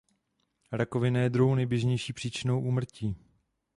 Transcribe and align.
Rakovina 0.71 1.19
je 1.21 1.29
druhou 1.29 1.55
neběžnější 1.55 2.13
příčinou 2.13 2.61
úmrtí. 2.61 3.15